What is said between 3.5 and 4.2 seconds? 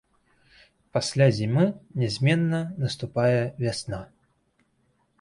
вясна.